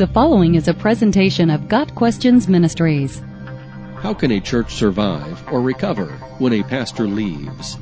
[0.00, 3.20] The following is a presentation of Got Questions Ministries.
[3.96, 6.06] How can a church survive or recover
[6.38, 7.76] when a pastor leaves?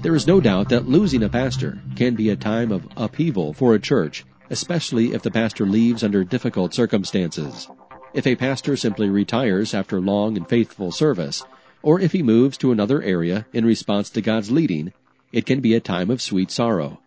[0.00, 3.74] There is no doubt that losing a pastor can be a time of upheaval for
[3.74, 7.68] a church, especially if the pastor leaves under difficult circumstances.
[8.14, 11.44] If a pastor simply retires after long and faithful service,
[11.82, 14.94] or if he moves to another area in response to God's leading,
[15.30, 17.00] it can be a time of sweet sorrow.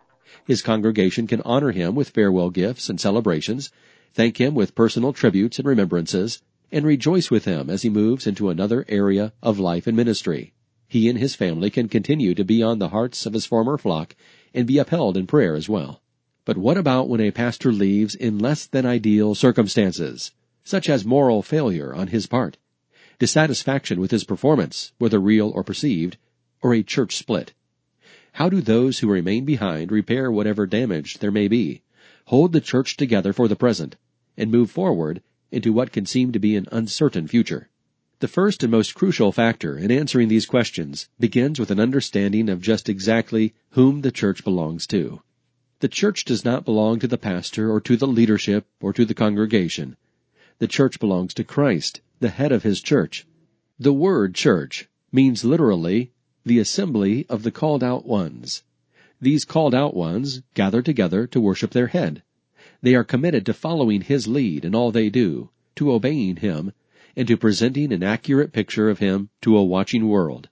[0.44, 3.70] His congregation can honor him with farewell gifts and celebrations,
[4.12, 8.50] thank him with personal tributes and remembrances, and rejoice with him as he moves into
[8.50, 10.52] another area of life and ministry.
[10.86, 14.16] He and his family can continue to be on the hearts of his former flock
[14.54, 16.02] and be upheld in prayer as well.
[16.44, 20.32] But what about when a pastor leaves in less than ideal circumstances,
[20.64, 22.56] such as moral failure on his part,
[23.18, 26.16] dissatisfaction with his performance, whether real or perceived,
[26.62, 27.52] or a church split?
[28.32, 31.82] How do those who remain behind repair whatever damage there may be,
[32.26, 33.96] hold the church together for the present,
[34.36, 37.68] and move forward into what can seem to be an uncertain future?
[38.20, 42.60] The first and most crucial factor in answering these questions begins with an understanding of
[42.60, 45.22] just exactly whom the church belongs to.
[45.80, 49.14] The church does not belong to the pastor or to the leadership or to the
[49.14, 49.96] congregation.
[50.58, 53.24] The church belongs to Christ, the head of his church.
[53.78, 56.10] The word church means literally
[56.48, 58.62] the assembly of the called out ones.
[59.20, 62.22] These called out ones gather together to worship their head.
[62.82, 66.72] They are committed to following his lead in all they do, to obeying him,
[67.16, 70.48] and to presenting an accurate picture of him to a watching world.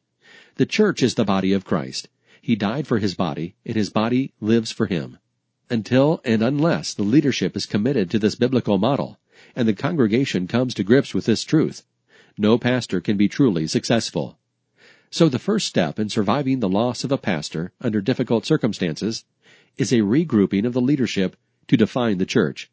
[0.56, 2.08] The church is the body of Christ.
[2.42, 5.18] He died for his body, and his body lives for him.
[5.70, 9.18] Until and unless the leadership is committed to this biblical model,
[9.54, 11.84] and the congregation comes to grips with this truth,
[12.36, 14.38] no pastor can be truly successful.
[15.16, 19.24] So the first step in surviving the loss of a pastor under difficult circumstances
[19.78, 21.36] is a regrouping of the leadership
[21.68, 22.70] to define the church.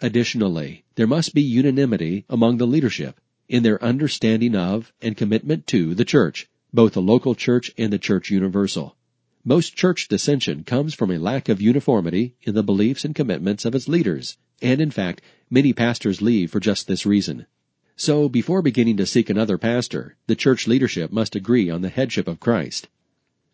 [0.00, 5.94] Additionally, there must be unanimity among the leadership in their understanding of and commitment to
[5.94, 8.96] the church, both the local church and the church universal.
[9.44, 13.74] Most church dissension comes from a lack of uniformity in the beliefs and commitments of
[13.74, 17.44] its leaders, and in fact, many pastors leave for just this reason.
[18.00, 22.28] So, before beginning to seek another pastor, the church leadership must agree on the headship
[22.28, 22.86] of Christ.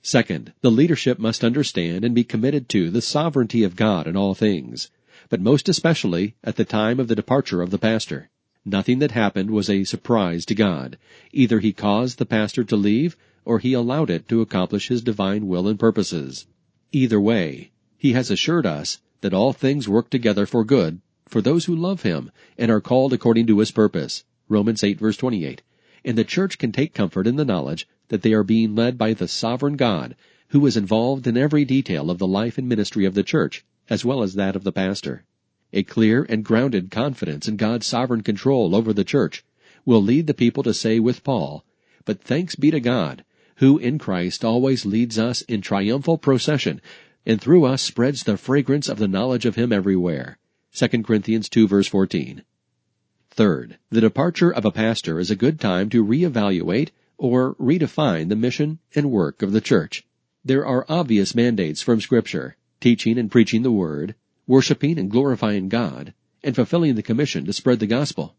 [0.02, 4.34] Second, the leadership must understand and be committed to the sovereignty of God in all
[4.34, 4.90] things,
[5.30, 8.28] but most especially at the time of the departure of the pastor.
[8.66, 10.98] Nothing that happened was a surprise to God.
[11.32, 13.16] Either he caused the pastor to leave,
[13.46, 16.46] or he allowed it to accomplish his divine will and purposes.
[16.92, 21.64] Either way, he has assured us that all things work together for good for those
[21.64, 24.22] who love him and are called according to his purpose.
[24.48, 25.62] Romans 8 verse 28.
[26.04, 29.14] And the church can take comfort in the knowledge that they are being led by
[29.14, 30.14] the sovereign God
[30.48, 34.04] who is involved in every detail of the life and ministry of the church, as
[34.04, 35.24] well as that of the pastor.
[35.72, 39.44] A clear and grounded confidence in God's sovereign control over the church
[39.84, 41.64] will lead the people to say with Paul,
[42.04, 43.24] But thanks be to God,
[43.56, 46.80] who in Christ always leads us in triumphal procession,
[47.26, 50.38] and through us spreads the fragrance of the knowledge of Him everywhere.
[50.74, 52.42] 2 Corinthians 2 verse 14.
[53.36, 58.36] Third, the departure of a pastor is a good time to reevaluate or redefine the
[58.36, 60.06] mission and work of the church.
[60.44, 64.14] There are obvious mandates from Scripture, teaching and preaching the Word,
[64.46, 66.14] worshiping and glorifying God,
[66.44, 68.36] and fulfilling the commission to spread the gospel.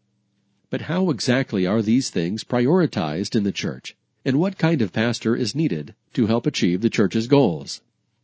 [0.70, 3.94] But how exactly are these things prioritized in the church?
[4.24, 7.82] And what kind of pastor is needed to help achieve the church's goals?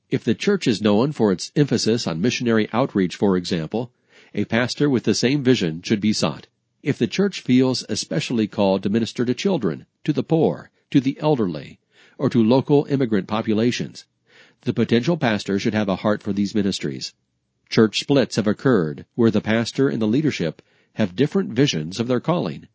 [0.08, 3.92] If the church is known for its emphasis on missionary outreach, for example,
[4.32, 6.46] a pastor with the same vision should be sought.
[6.82, 11.16] If the church feels especially called to minister to children, to the poor, to the
[11.20, 11.78] elderly,
[12.18, 14.04] or to local immigrant populations,
[14.62, 17.14] the potential pastor should have a heart for these ministries.
[17.70, 20.60] Church splits have occurred where the pastor and the leadership
[20.94, 22.66] have different visions of their calling,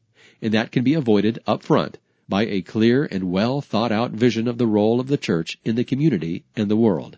[0.42, 1.98] and that can be avoided up front
[2.30, 5.76] by a clear and well thought out vision of the role of the church in
[5.76, 7.18] the community and the world.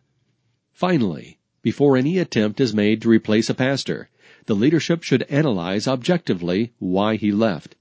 [0.71, 4.09] Finally, before any attempt is made to replace a pastor,
[4.49, 7.75] the leadership should analyze objectively why he left.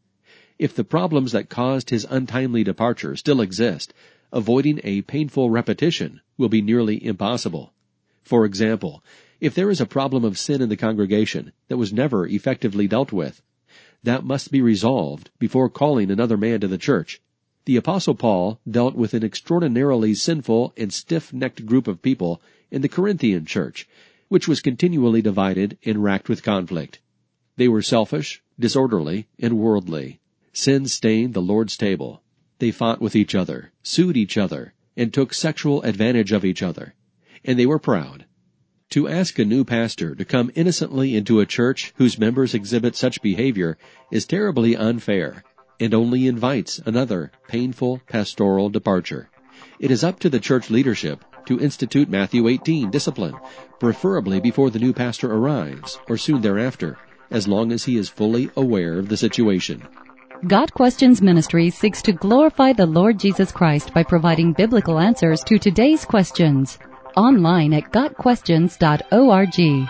[0.59, 3.95] If the problems that caused his untimely departure still exist,
[4.35, 7.73] avoiding a painful repetition will be nearly impossible.
[8.23, 9.03] For example,
[9.41, 13.13] if there is a problem of sin in the congregation that was never effectively dealt
[13.13, 13.41] with,
[14.03, 17.19] that must be resolved before calling another man to the church.
[17.65, 22.91] The apostle Paul dealt with an extraordinarily sinful and stiff-necked group of people in the
[22.91, 23.89] Corinthian church
[24.29, 27.01] which was continually divided and racked with conflict.
[27.57, 30.21] They were selfish, disorderly, and worldly.
[30.53, 32.23] Sin stained the Lord's table.
[32.59, 36.95] They fought with each other, sued each other, and took sexual advantage of each other.
[37.45, 38.27] And they were proud.
[38.91, 43.23] To ask a new pastor to come innocently into a church whose members exhibit such
[43.23, 43.77] behavior
[44.11, 45.45] is terribly unfair
[45.79, 49.31] and only invites another painful pastoral departure.
[49.79, 53.35] It is up to the church leadership to institute Matthew 18 discipline,
[53.81, 56.99] preferably before the new pastor arrives or soon thereafter,
[57.31, 59.83] as long as he is fully aware of the situation.
[60.47, 65.59] Got Questions Ministry seeks to glorify the Lord Jesus Christ by providing biblical answers to
[65.59, 66.79] today's questions.
[67.17, 69.89] Online at GotQuestions.org.